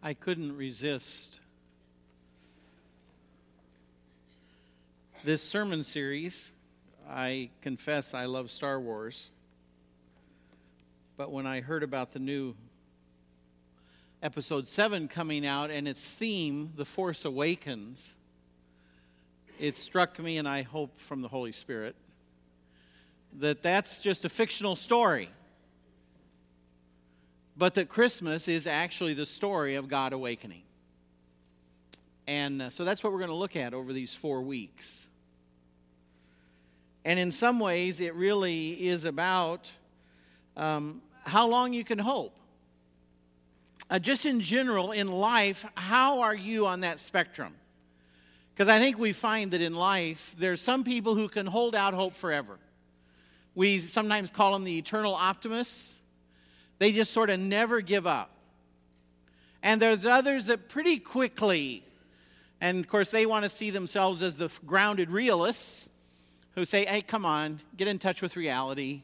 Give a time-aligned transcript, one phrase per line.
[0.00, 1.40] I couldn't resist
[5.24, 6.52] this sermon series.
[7.10, 9.30] I confess I love Star Wars.
[11.16, 12.54] But when I heard about the new
[14.22, 18.14] episode 7 coming out and its theme, The Force Awakens,
[19.58, 21.96] it struck me, and I hope from the Holy Spirit,
[23.40, 25.28] that that's just a fictional story
[27.58, 30.62] but that Christmas is actually the story of God awakening.
[32.28, 35.08] And uh, so that's what we're going to look at over these four weeks.
[37.04, 39.72] And in some ways, it really is about
[40.56, 42.38] um, how long you can hope.
[43.90, 47.54] Uh, just in general, in life, how are you on that spectrum?
[48.54, 51.94] Because I think we find that in life, there's some people who can hold out
[51.94, 52.58] hope forever.
[53.54, 55.97] We sometimes call them the eternal optimists.
[56.78, 58.30] They just sort of never give up.
[59.62, 61.82] And there's others that pretty quickly,
[62.60, 65.88] and of course, they want to see themselves as the grounded realists
[66.54, 69.02] who say, hey, come on, get in touch with reality.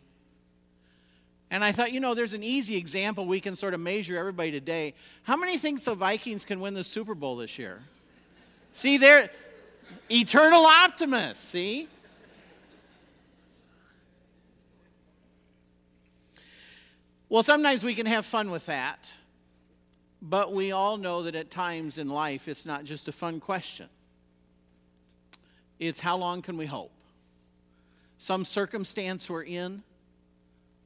[1.51, 4.51] And I thought, you know, there's an easy example we can sort of measure everybody
[4.51, 4.95] today.
[5.23, 7.83] How many thinks the Vikings can win the Super Bowl this year?
[8.75, 9.31] see, they're
[10.11, 11.89] eternal optimists, see?
[17.29, 19.13] Well, sometimes we can have fun with that,
[20.21, 23.89] but we all know that at times in life it's not just a fun question.
[25.79, 26.93] It's how long can we hope?
[28.19, 29.83] Some circumstance we're in,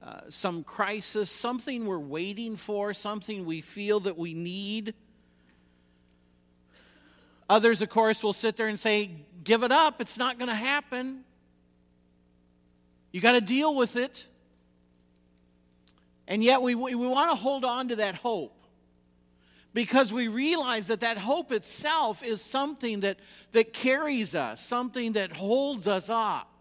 [0.02, 4.94] uh, some crisis, something we're waiting for, something we feel that we need.
[7.50, 9.10] Others, of course, will sit there and say,
[9.42, 11.24] Give it up, it's not going to happen.
[13.10, 14.27] You got to deal with it.
[16.28, 18.54] And yet we, we want to hold on to that hope
[19.72, 23.18] because we realize that that hope itself is something that,
[23.52, 26.52] that carries us, something that holds us up.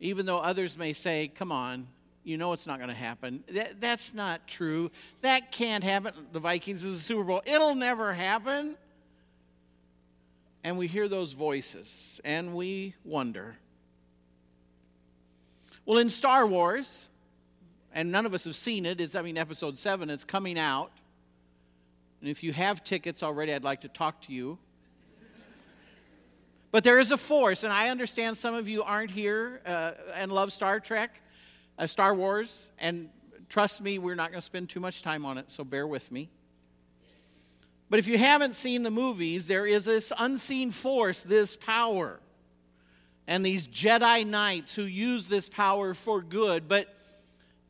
[0.00, 1.86] Even though others may say, come on,
[2.24, 3.44] you know it's not going to happen.
[3.52, 4.90] That, that's not true.
[5.20, 6.14] That can't happen.
[6.32, 7.42] The Vikings is a Super Bowl.
[7.46, 8.76] It'll never happen.
[10.64, 13.56] And we hear those voices and we wonder
[15.86, 17.08] well, in Star Wars,
[17.92, 20.90] and none of us have seen it, it's, I mean, episode 7, it's coming out.
[22.20, 24.58] And if you have tickets already, I'd like to talk to you.
[26.70, 30.32] But there is a force, and I understand some of you aren't here uh, and
[30.32, 31.20] love Star Trek,
[31.78, 33.10] uh, Star Wars, and
[33.48, 36.10] trust me, we're not going to spend too much time on it, so bear with
[36.10, 36.30] me.
[37.90, 42.18] But if you haven't seen the movies, there is this unseen force, this power
[43.26, 46.68] and these Jedi Knights who use this power for good.
[46.68, 46.94] But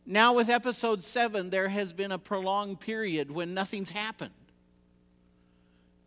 [0.07, 4.35] now, with episode 7, there has been a prolonged period when nothing's happened.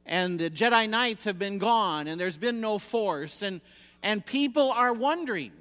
[0.05, 3.41] And the Jedi Knights have been gone, and there's been no force.
[3.41, 3.61] And,
[4.03, 5.51] and people are wondering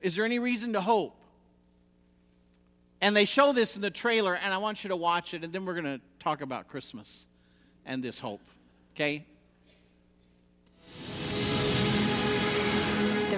[0.00, 1.16] is there any reason to hope?
[3.00, 5.52] And they show this in the trailer, and I want you to watch it, and
[5.52, 7.26] then we're going to talk about Christmas
[7.86, 8.42] and this hope.
[8.94, 9.24] Okay?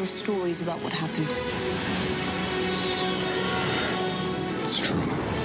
[0.07, 1.27] Are stories about what happened.
[4.63, 5.36] It's true.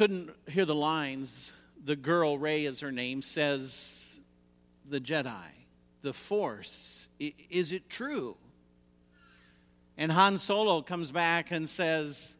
[0.00, 1.52] Couldn't hear the lines,
[1.84, 4.18] the girl, Rey is her name, says,
[4.86, 5.44] The Jedi,
[6.00, 8.38] the Force, is it true?
[9.98, 12.34] And Han Solo comes back and says,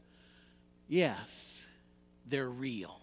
[0.88, 1.66] Yes,
[2.26, 2.98] they're real.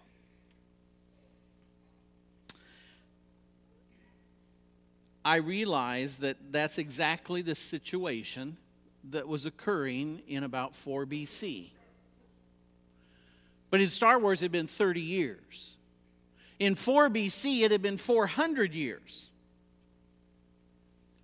[5.23, 8.57] I realize that that's exactly the situation
[9.11, 11.73] that was occurring in about 4 BC.
[13.69, 15.75] But in Star Wars, it had been 30 years.
[16.59, 19.27] In 4 BC, it had been 400 years.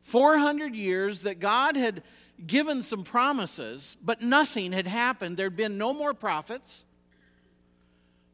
[0.02, 2.04] 400 years that God had
[2.46, 5.38] given some promises, but nothing had happened.
[5.38, 6.86] There'd been no more prophets,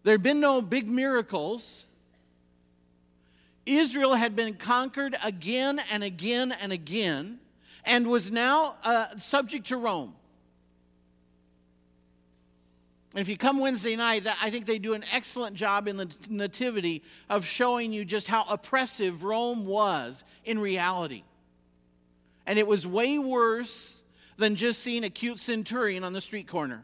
[0.03, 1.85] there'd been no big miracles.
[3.65, 7.39] Israel had been conquered again and again and again.
[7.85, 10.15] and was now uh, subject to Rome.
[13.13, 16.15] And if you come Wednesday night, I think they do an excellent job in the
[16.29, 21.23] Nativity of showing you just how oppressive Rome was in reality.
[22.45, 24.03] And it was way worse
[24.37, 26.83] than just seeing a cute centurion on the street corner.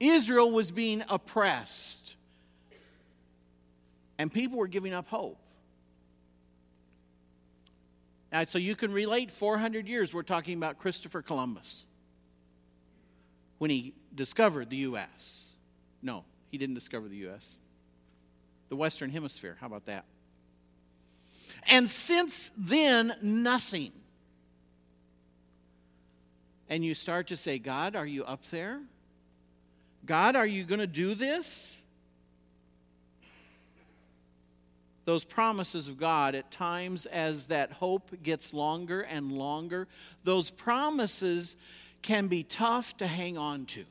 [0.00, 2.16] Israel was being oppressed,
[4.16, 5.38] and people were giving up hope.
[8.46, 11.86] So you can relate 400 years, we're talking about Christopher Columbus
[13.58, 15.50] when he discovered the U.S.
[16.02, 17.58] No, he didn't discover the U.S.
[18.68, 19.56] The Western Hemisphere.
[19.60, 20.04] How about that?
[21.68, 23.92] And since then, nothing.
[26.68, 28.80] And you start to say, God, are you up there?
[30.04, 31.82] God, are you going to do this?
[35.04, 39.88] Those promises of God, at times as that hope gets longer and longer,
[40.24, 41.56] those promises
[42.02, 43.84] can be tough to hang on to.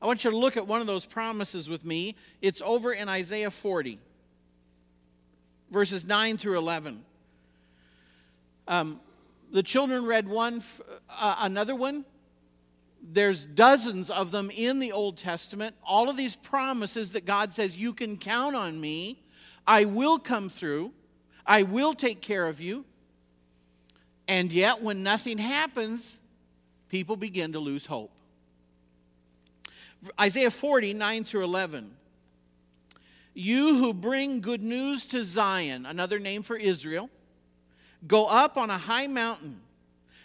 [0.00, 2.16] I want you to look at one of those promises with me.
[2.40, 4.00] It's over in Isaiah 40,
[5.70, 7.04] verses 9 through 11.
[8.66, 9.00] Um,
[9.52, 10.62] the children read one,
[11.08, 12.04] uh, another one.
[13.00, 15.76] There's dozens of them in the Old Testament.
[15.84, 19.22] All of these promises that God says, You can count on me.
[19.66, 20.92] I will come through.
[21.46, 22.84] I will take care of you.
[24.28, 26.20] And yet, when nothing happens,
[26.88, 28.12] people begin to lose hope.
[30.20, 31.96] Isaiah 40, 9 through 11.
[33.34, 37.08] You who bring good news to Zion, another name for Israel,
[38.06, 39.60] go up on a high mountain.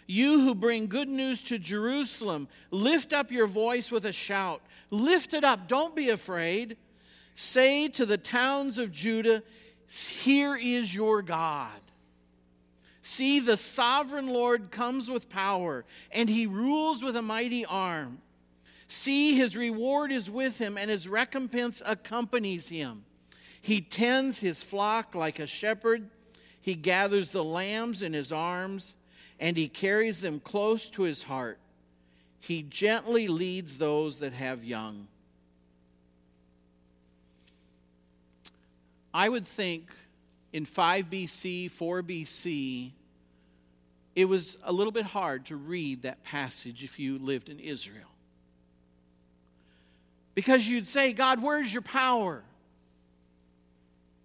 [0.06, 4.62] You who bring good news to Jerusalem, lift up your voice with a shout.
[4.90, 6.76] Lift it up, don't be afraid.
[7.34, 9.42] Say to the towns of Judah,
[9.86, 11.80] Here is your God.
[13.08, 18.20] See, the sovereign Lord comes with power, and he rules with a mighty arm.
[18.86, 23.06] See, his reward is with him, and his recompense accompanies him.
[23.62, 26.10] He tends his flock like a shepherd.
[26.60, 28.96] He gathers the lambs in his arms,
[29.40, 31.58] and he carries them close to his heart.
[32.38, 35.08] He gently leads those that have young.
[39.14, 39.88] I would think
[40.52, 42.92] in 5 BC, 4 BC,
[44.18, 48.10] it was a little bit hard to read that passage if you lived in Israel.
[50.34, 52.42] Because you'd say, God, where's your power?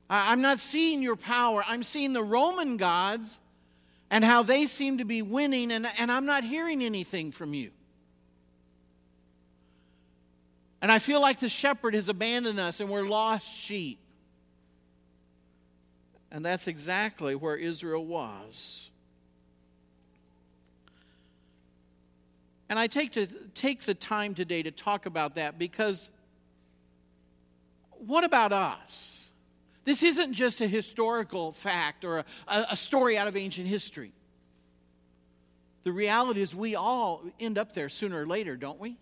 [0.09, 1.63] I'm not seeing your power.
[1.67, 3.39] I'm seeing the Roman gods
[4.09, 7.69] and how they seem to be winning, and, and I'm not hearing anything from you.
[10.81, 13.99] And I feel like the shepherd has abandoned us and we're lost sheep.
[16.31, 18.89] And that's exactly where Israel was.
[22.73, 26.09] And I take, to, take the time today to talk about that because
[27.91, 29.29] what about us?
[29.85, 34.11] This isn't just a historical fact or a, a story out of ancient history.
[35.83, 38.97] The reality is, we all end up there sooner or later, don't we?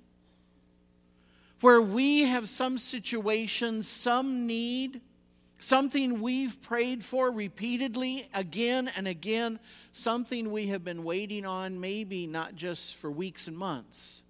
[1.61, 4.99] Where we have some situation, some need,
[5.61, 9.59] something we've prayed for repeatedly again and again,
[9.93, 14.23] something we have been waiting on, maybe not just for weeks and months,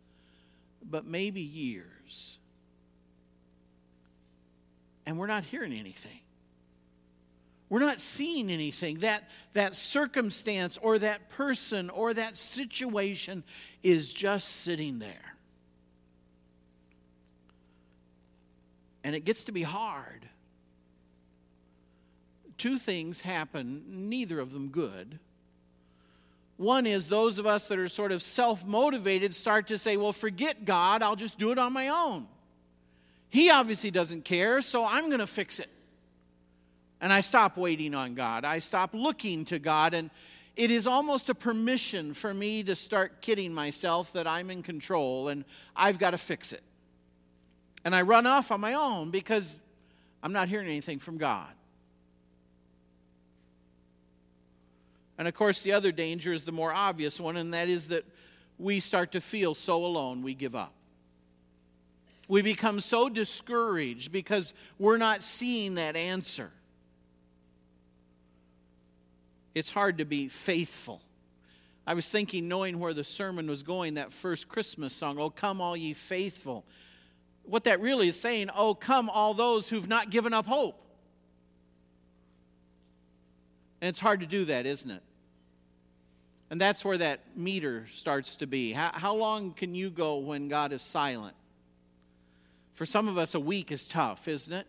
[0.84, 2.38] but maybe years.
[5.06, 6.20] And we're not hearing anything.
[7.70, 9.00] We're not seeing anything.
[9.00, 13.46] That, that circumstance or that person or that situation
[13.84, 15.36] is just sitting there.
[19.06, 20.28] And it gets to be hard
[22.62, 25.18] two things happen, neither of them good.
[26.58, 30.14] One is those of us that are sort of self motivated start to say, well,
[30.14, 32.28] forget God, I'll just do it on my own.
[33.30, 35.72] He obviously doesn't care, so I'm going to fix it.
[37.00, 38.46] And I stop waiting on God.
[38.46, 39.96] I stop looking to God.
[39.96, 40.12] And
[40.56, 45.30] it is almost a permission for me to start kidding myself that I'm in control
[45.30, 46.62] and I've got to fix it.
[47.84, 49.64] And I run off on my own because
[50.22, 51.52] I'm not hearing anything from God.
[55.22, 58.06] And of course, the other danger is the more obvious one, and that is that
[58.58, 60.74] we start to feel so alone we give up.
[62.28, 66.50] We become so discouraged because we're not seeing that answer.
[69.54, 71.04] It's hard to be faithful.
[71.86, 75.62] I was thinking, knowing where the sermon was going, that first Christmas song, Oh, come,
[75.62, 76.66] all ye faithful.
[77.44, 80.84] What that really is saying, Oh, come, all those who've not given up hope.
[83.82, 85.04] And it's hard to do that, isn't it?
[86.52, 88.74] And that's where that meter starts to be.
[88.74, 91.34] How, how long can you go when God is silent?
[92.74, 94.68] For some of us, a week is tough, isn't it?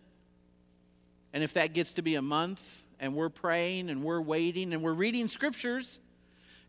[1.32, 4.80] And if that gets to be a month and we're praying and we're waiting and
[4.80, 5.98] we're reading scriptures,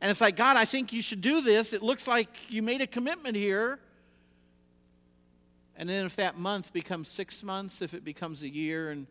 [0.02, 1.74] and it's like, God, I think you should do this.
[1.74, 3.78] It looks like you made a commitment here.
[5.78, 9.06] And then if that month becomes six months, if it becomes a year, and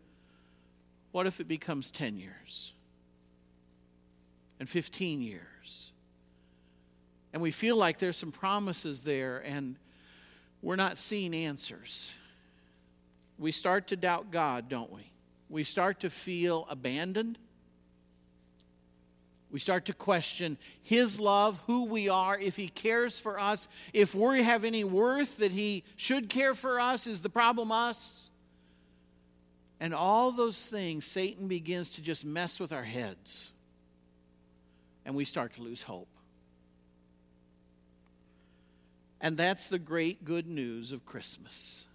[1.13, 2.73] what if it becomes 10 years?
[4.59, 5.92] And 15 years?
[7.33, 9.77] And we feel like there's some promises there and
[10.61, 12.13] we're not seeing answers.
[13.39, 15.11] We start to doubt God, don't we?
[15.49, 17.39] We start to feel abandoned.
[19.51, 24.15] We start to question His love, who we are, if He cares for us, if
[24.15, 27.07] we have any worth that He should care for us.
[27.07, 28.31] Is the problem us?
[29.79, 33.53] And all those things, Satan begins to just mess with our heads.
[35.05, 36.12] And we start to lose hope.
[39.23, 41.87] And that's the great good news of Christmas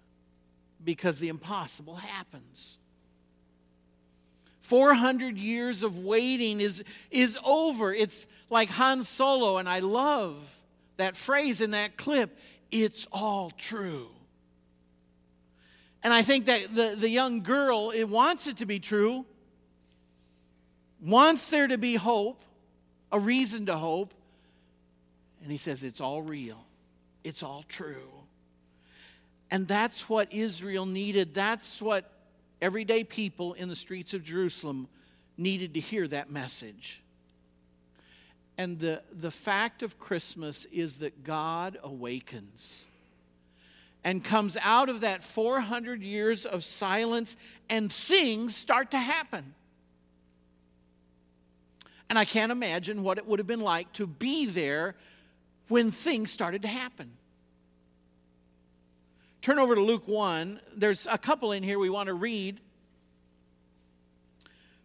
[0.83, 2.77] because the impossible happens.
[4.61, 7.93] 400 years of waiting is, is over.
[7.93, 10.39] It's like Han Solo, and I love
[10.95, 14.09] that phrase in that clip it's all true.
[16.03, 19.25] And I think that the, the young girl, it wants it to be true,
[21.01, 22.43] wants there to be hope,
[23.11, 24.13] a reason to hope.
[25.41, 26.66] And he says, it's all real
[27.27, 28.09] it's all true.
[29.51, 31.33] And that's what Israel needed.
[31.33, 32.09] That's what
[32.61, 34.87] everyday people in the streets of Jerusalem
[35.37, 37.03] needed to hear that message.
[38.57, 42.87] And the, the fact of Christmas is that God awakens
[44.03, 47.35] and comes out of that 400 years of silence,
[47.69, 49.53] and things start to happen.
[52.09, 54.95] And I can't imagine what it would have been like to be there
[55.67, 57.11] when things started to happen.
[59.41, 60.59] Turn over to Luke 1.
[60.75, 62.59] There's a couple in here we want to read.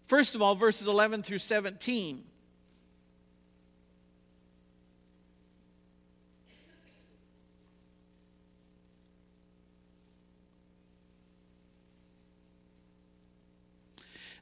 [0.06, 2.24] First of all, verses 11 through 17.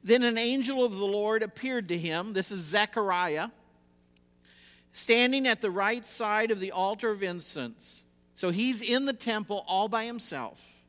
[0.03, 2.33] Then an angel of the Lord appeared to him.
[2.33, 3.49] This is Zechariah
[4.93, 8.05] standing at the right side of the altar of incense.
[8.33, 10.83] So he's in the temple all by himself.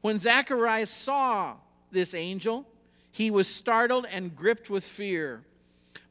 [0.00, 1.56] When Zacharias saw
[1.90, 2.66] this angel,
[3.10, 5.42] he was startled and gripped with fear.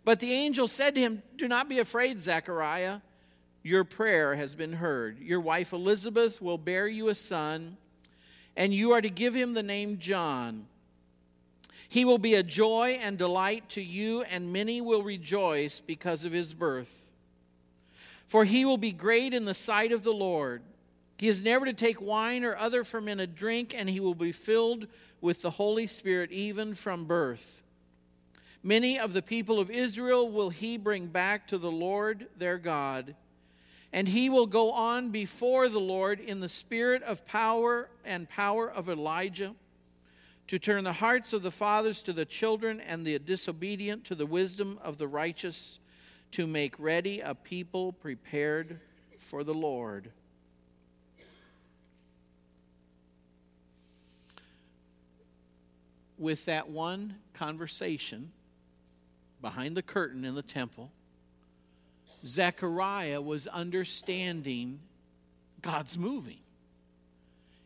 [0.03, 2.99] But the angel said to him, Do not be afraid, Zechariah.
[3.63, 5.19] Your prayer has been heard.
[5.19, 7.77] Your wife Elizabeth will bear you a son,
[8.55, 10.67] and you are to give him the name John.
[11.89, 16.31] He will be a joy and delight to you, and many will rejoice because of
[16.31, 17.11] his birth.
[18.25, 20.61] For he will be great in the sight of the Lord.
[21.17, 24.87] He is never to take wine or other fermented drink, and he will be filled
[25.21, 27.61] with the Holy Spirit even from birth.
[28.63, 33.15] Many of the people of Israel will he bring back to the Lord their God.
[33.93, 38.69] And he will go on before the Lord in the spirit of power and power
[38.69, 39.53] of Elijah
[40.47, 44.25] to turn the hearts of the fathers to the children and the disobedient to the
[44.25, 45.79] wisdom of the righteous,
[46.31, 48.79] to make ready a people prepared
[49.17, 50.11] for the Lord.
[56.17, 58.31] With that one conversation
[59.41, 60.91] behind the curtain in the temple,
[62.25, 64.79] Zechariah was understanding
[65.61, 66.39] God's moving.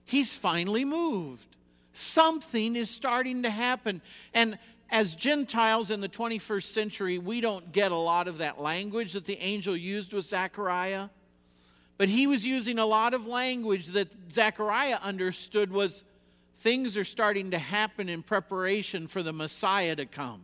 [0.05, 1.55] He's finally moved.
[1.93, 4.01] Something is starting to happen.
[4.33, 4.57] And
[4.89, 9.25] as Gentiles in the 21st century, we don't get a lot of that language that
[9.25, 11.09] the angel used with Zechariah.
[11.97, 16.03] But he was using a lot of language that Zechariah understood was
[16.57, 20.43] things are starting to happen in preparation for the Messiah to come.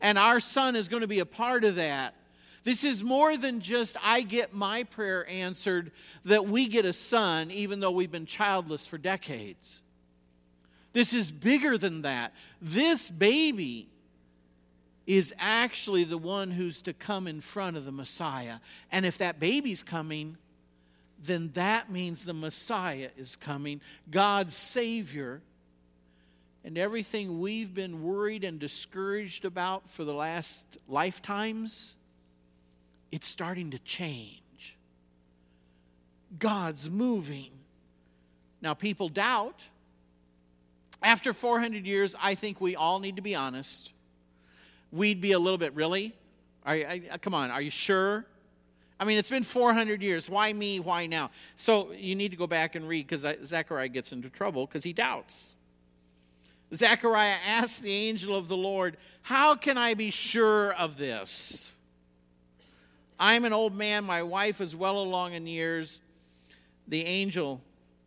[0.00, 2.14] And our son is going to be a part of that.
[2.62, 5.92] This is more than just I get my prayer answered,
[6.24, 9.82] that we get a son, even though we've been childless for decades.
[10.94, 12.32] This is bigger than that.
[12.62, 13.88] This baby
[15.06, 18.56] is actually the one who's to come in front of the Messiah.
[18.90, 20.38] And if that baby's coming,
[21.22, 25.42] then that means the Messiah is coming, God's Savior.
[26.64, 31.96] And everything we've been worried and discouraged about for the last lifetimes,
[33.10, 34.78] it's starting to change.
[36.38, 37.50] God's moving.
[38.62, 39.64] Now, people doubt
[41.04, 43.92] after 400 years, I think we all need to be honest.
[44.90, 46.14] we'd be a little bit, really?
[46.64, 48.24] Are, you- I- come on, are you sure?
[49.00, 50.30] I mean, it's been 400 years.
[50.30, 50.78] Why me?
[50.78, 51.32] Why now?
[51.56, 54.92] So you need to go back and read because Zechariah gets into trouble because he
[54.92, 55.54] doubts.
[56.72, 61.74] Zechariah asks the angel of the Lord, How can I be sure of this?
[63.18, 65.98] I'm an old man, my wife is well along in years.
[66.86, 67.60] The angel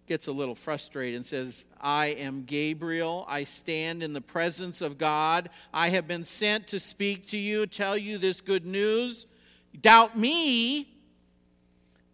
[0.08, 3.26] gets a little frustrated and says, I am Gabriel.
[3.28, 5.50] I stand in the presence of God.
[5.74, 9.28] I have been sent to speak to you, tell you this good news.
[9.80, 10.88] Doubt me.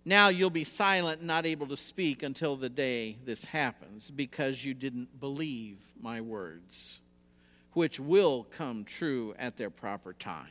[0.06, 4.66] Now you'll be silent and not able to speak until the day this happens because
[4.66, 7.00] you didn't believe my words,
[7.72, 10.48] which will come true at their proper time.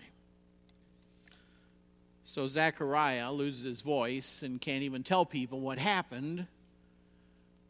[2.25, 6.47] So Zechariah loses his voice and can't even tell people what happened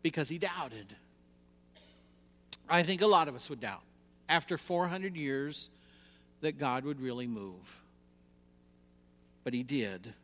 [0.02, 0.96] because he doubted.
[2.68, 3.82] I think a lot of us would doubt
[4.28, 5.68] after 400 years
[6.40, 7.82] that God would really move.
[9.44, 10.14] But he did.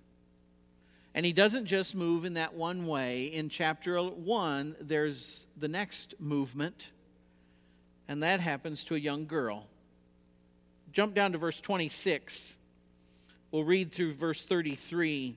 [1.14, 3.26] And he doesn't just move in that one way.
[3.26, 6.90] In chapter 1, there's the next movement,
[8.06, 9.66] and that happens to a young girl.
[10.92, 12.56] Jump down to verse 26.
[13.50, 15.36] We'll read through verse 33.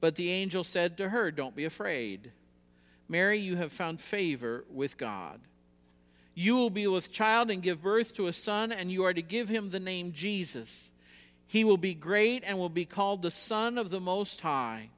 [0.00, 2.32] But the angel said to her, Don't be afraid.
[3.08, 5.40] Mary, you have found favor with God.
[6.34, 9.22] You will be with child and give birth to a son, and you are to
[9.22, 10.92] give him the name Jesus.
[11.46, 14.90] He will be great and will be called the Son of the Most High.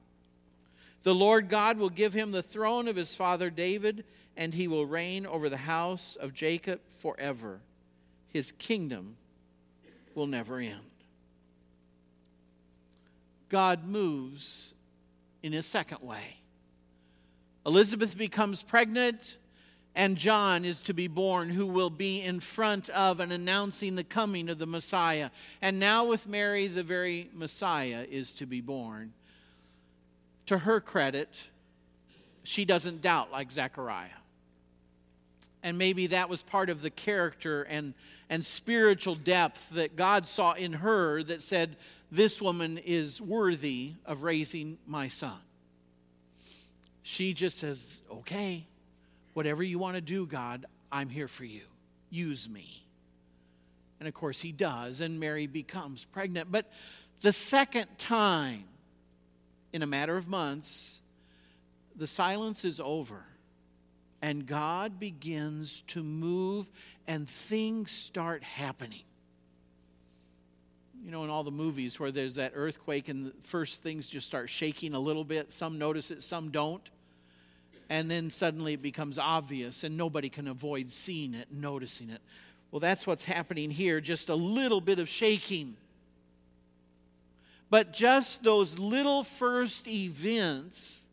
[1.02, 4.04] The Lord God will give him the throne of his father David,
[4.36, 7.60] and he will reign over the house of Jacob forever.
[8.28, 9.16] His kingdom
[10.14, 10.78] will never end.
[13.48, 14.74] God moves
[15.42, 16.38] in a second way.
[17.64, 19.38] Elizabeth becomes pregnant,
[19.94, 24.04] and John is to be born, who will be in front of and announcing the
[24.04, 25.30] coming of the Messiah.
[25.60, 29.12] And now, with Mary, the very Messiah is to be born.
[30.46, 31.44] To her credit,
[32.42, 34.08] she doesn't doubt like Zechariah.
[35.62, 37.94] And maybe that was part of the character and,
[38.28, 41.76] and spiritual depth that God saw in her that said,
[42.12, 45.38] This woman is worthy of raising my son.
[47.02, 48.66] She just says, Okay,
[49.32, 51.62] whatever you want to do, God, I'm here for you.
[52.10, 52.86] Use me.
[53.98, 56.52] And of course, he does, and Mary becomes pregnant.
[56.52, 56.70] But
[57.22, 58.64] the second time,
[59.72, 61.00] in a matter of months,
[61.96, 63.24] the silence is over
[64.20, 66.70] and God begins to move
[67.06, 69.02] and things start happening.
[71.04, 74.48] You know, in all the movies where there's that earthquake and first things just start
[74.48, 76.88] shaking a little bit, some notice it, some don't.
[77.88, 82.20] And then suddenly it becomes obvious and nobody can avoid seeing it, noticing it.
[82.70, 85.76] Well, that's what's happening here, just a little bit of shaking.
[87.68, 91.06] But just those little first events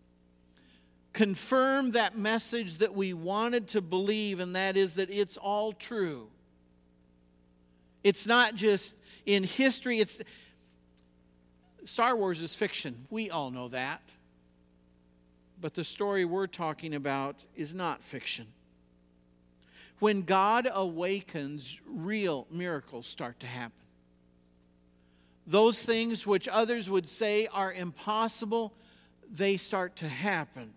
[1.13, 6.27] confirm that message that we wanted to believe, and that is that it's all true.
[8.03, 10.21] It's not just in history, it's
[11.85, 13.07] Star Wars is fiction.
[13.09, 14.01] We all know that.
[15.61, 18.47] But the story we're talking about is not fiction.
[19.99, 23.73] When God awakens, real miracles start to happen.
[25.45, 28.73] Those things which others would say are impossible,
[29.29, 30.73] they start to happen.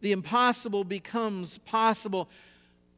[0.00, 2.28] The impossible becomes possible.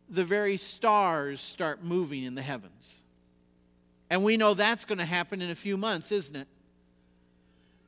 [0.08, 3.02] The very stars start moving in the heavens.
[4.10, 6.48] And we know that's going to happen in a few months, isn't it?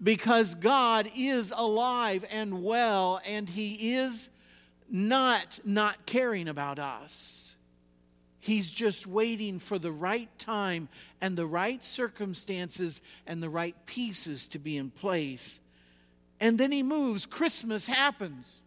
[0.03, 4.31] Because God is alive and well, and He is
[4.89, 7.57] not not caring about us.
[8.41, 10.89] He's just waiting for the right time
[11.21, 15.61] and the right circumstances and the right pieces to be in place.
[16.41, 17.27] And then He moves.
[17.27, 18.63] Christmas happens.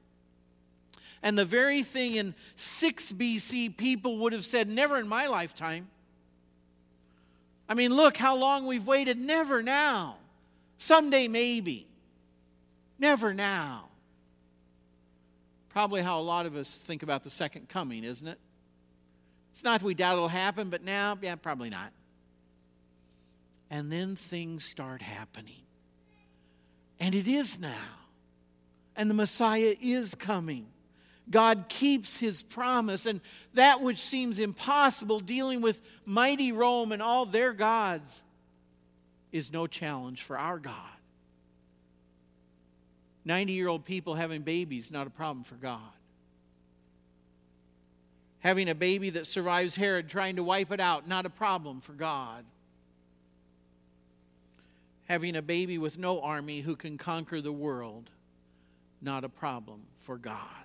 [1.24, 5.88] And the very thing in 6 BC people would have said, never in my lifetime.
[7.74, 9.18] I mean, look how long we've waited.
[9.18, 10.18] Never now.
[10.78, 11.88] Someday, maybe.
[13.00, 13.86] Never now.
[15.70, 18.38] Probably how a lot of us think about the second coming, isn't it?
[19.50, 21.92] It's not we doubt it'll happen, but now, yeah, probably not.
[23.72, 25.64] And then things start happening.
[27.00, 27.96] And it is now.
[28.96, 30.68] And the Messiah is coming.
[31.30, 33.22] God keeps his promise, and
[33.54, 38.24] that which seems impossible, dealing with mighty Rome and all their gods,
[39.32, 40.76] is no challenge for our God.
[43.26, 45.80] 90 year old people having babies, not a problem for God.
[48.40, 51.94] Having a baby that survives Herod trying to wipe it out, not a problem for
[51.94, 52.44] God.
[55.08, 58.10] Having a baby with no army who can conquer the world,
[59.02, 60.63] not a problem for God.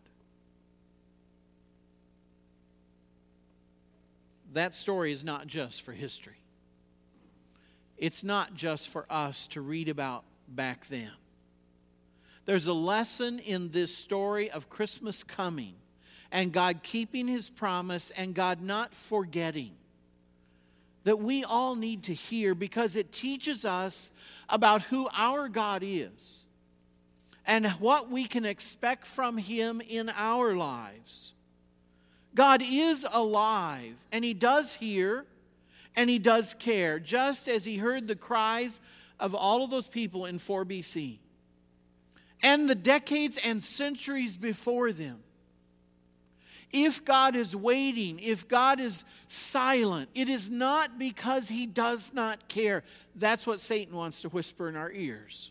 [4.52, 6.40] That story is not just for history.
[7.96, 11.10] It's not just for us to read about back then.
[12.44, 15.74] There's a lesson in this story of Christmas coming
[16.30, 19.72] and God keeping his promise and God not forgetting
[21.04, 24.12] that we all need to hear because it teaches us
[24.48, 26.44] about who our God is
[27.46, 31.34] and what we can expect from him in our lives.
[32.34, 35.24] God is alive and he does hear
[35.96, 38.80] and he does care, just as he heard the cries
[39.18, 41.18] of all of those people in 4 BC
[42.42, 45.20] and the decades and centuries before them.
[46.70, 52.46] If God is waiting, if God is silent, it is not because he does not
[52.48, 52.84] care.
[53.16, 55.50] That's what Satan wants to whisper in our ears.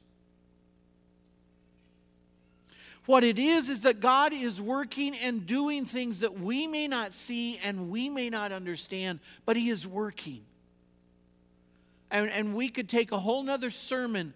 [3.06, 7.14] What it is, is that God is working and doing things that we may not
[7.14, 10.42] see and we may not understand, but He is working.
[12.12, 14.34] And, and we could take a whole nother sermon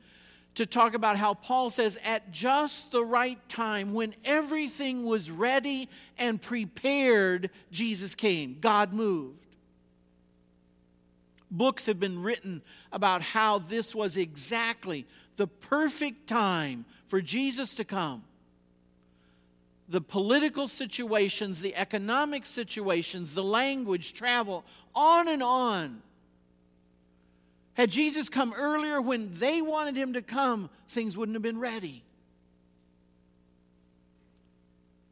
[0.55, 5.87] to talk about how Paul says, at just the right time, when everything was ready
[6.17, 8.57] and prepared, Jesus came.
[8.59, 9.45] God moved.
[11.49, 15.05] Books have been written about how this was exactly
[15.37, 18.23] the perfect time for Jesus to come.
[19.91, 24.63] The political situations, the economic situations, the language, travel,
[24.95, 26.01] on and on
[27.73, 32.03] had Jesus come earlier when they wanted him to come, things wouldn't have been ready.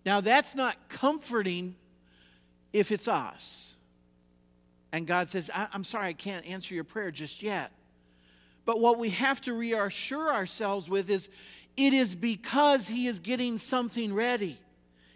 [0.05, 1.75] Now, that's not comforting
[2.71, 3.75] if it's us.
[4.93, 7.71] And God says, I'm sorry, I can't answer your prayer just yet.
[8.63, 11.29] But what we have to reassure ourselves with is
[11.75, 14.57] it is because He is getting something ready.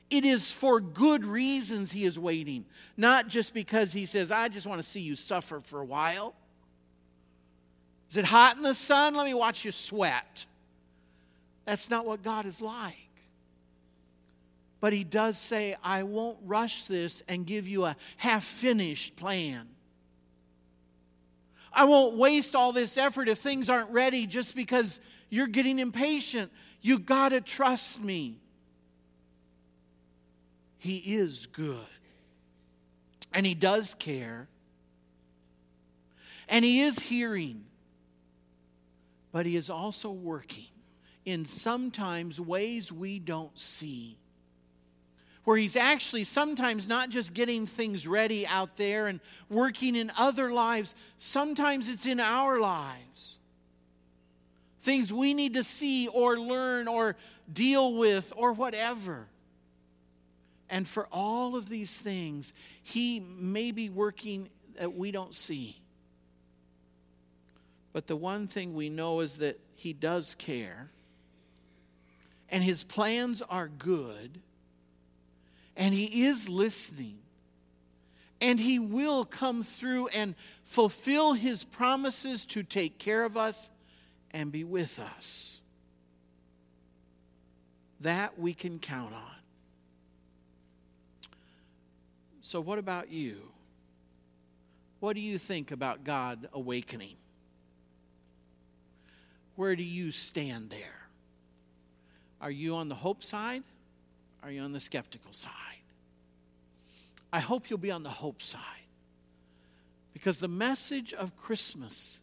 [0.10, 2.66] It is for good reasons He is waiting,
[2.98, 6.36] not just because He says, I just want to see you suffer for a while.
[8.10, 9.16] Is it hot in the sun?
[9.16, 10.46] Let me watch you sweat.
[11.66, 12.98] That's not what God is like.
[14.80, 19.68] But He does say, I won't rush this and give you a half finished plan.
[21.74, 26.52] I won't waste all this effort if things aren't ready just because you're getting impatient.
[26.82, 28.38] You got to trust me.
[30.84, 31.78] He is good.
[33.34, 34.48] And He does care.
[36.48, 37.64] And He is hearing
[39.34, 40.68] but He is also working
[41.26, 44.16] in sometimes ways we don't see.
[45.44, 49.20] Where He's actually sometimes not just getting things ready out there and
[49.50, 53.40] working in other lives, sometimes it's in our lives.
[54.82, 57.16] Things we need to see or learn or
[57.52, 59.28] deal with or whatever.
[60.74, 65.80] And for all of these things, He may be working that we don't see.
[67.92, 70.90] But the one thing we know is that He does care,
[72.50, 74.40] and His plans are good,
[75.78, 77.20] and He is listening,
[78.42, 80.34] and He will come through and
[80.64, 83.70] fulfill His promises to take care of us
[84.32, 85.62] and be with us.
[88.00, 89.43] That we can count on.
[92.54, 93.38] So, what about you?
[95.00, 97.16] What do you think about God awakening?
[99.56, 101.08] where do you stand there?
[102.40, 103.64] Are you on the hope side?
[104.44, 105.52] Are you on the skeptical side?
[107.32, 108.62] I hope you'll be on the hope side.
[110.14, 112.22] Because the message of Christmas,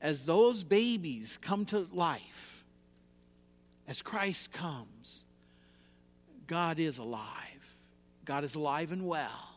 [0.00, 2.64] as those babies come to life,
[3.86, 5.26] as Christ comes,
[6.46, 7.76] God is alive.
[8.24, 9.55] God is alive and well.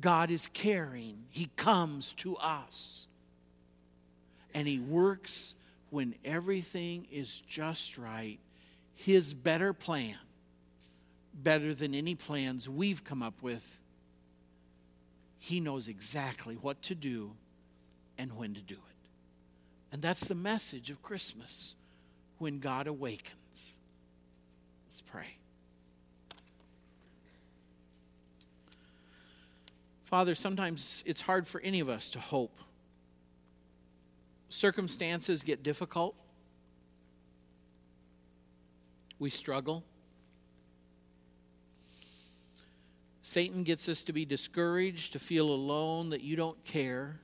[0.00, 1.24] God is caring.
[1.30, 3.06] He comes to us.
[4.54, 5.54] And He works
[5.90, 8.38] when everything is just right,
[8.94, 10.16] His better plan,
[11.34, 13.78] better than any plans we've come up with,
[15.38, 17.32] He knows exactly what to do
[18.18, 18.96] and when to do it.
[19.92, 21.74] And that's the message of Christmas
[22.38, 23.76] when God awakens.
[24.88, 25.36] Let's pray.
[30.06, 32.60] Father, sometimes it's hard for any of us to hope.
[34.48, 36.14] Circumstances get difficult.
[39.18, 39.82] We struggle.
[43.22, 47.18] Satan gets us to be discouraged, to feel alone, that you don't care.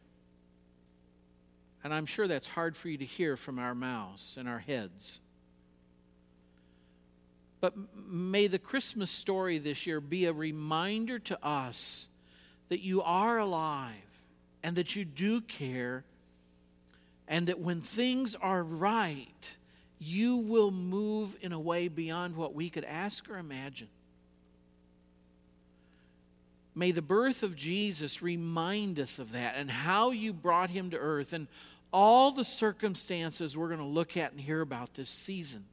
[1.84, 5.20] And I'm sure that's hard for you to hear from our mouths and our heads.
[7.60, 12.08] But may the Christmas story this year be a reminder to us
[12.72, 13.92] that you are alive
[14.62, 16.04] and that you do care,
[17.28, 19.58] and that when things are right,
[19.98, 23.88] you will move in a way beyond what we could ask or imagine.
[26.74, 30.96] May the birth of Jesus remind us of that and how you brought him to
[30.96, 31.48] earth and
[31.92, 35.66] all the circumstances we're going to look at and hear about this season.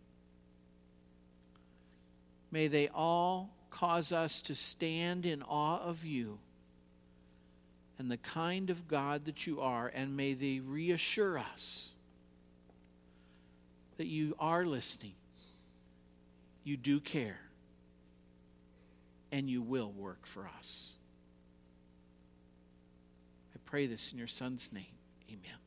[2.51, 6.39] May they all cause us to stand in awe of you
[7.99, 11.91] and the kind of God that you are, and may they reassure us
[13.97, 15.15] that you are listening,
[16.63, 17.41] you do care,
[19.33, 20.95] and you will work for us.
[23.53, 24.85] I pray this in your Son's name.
[25.29, 25.57] Amen.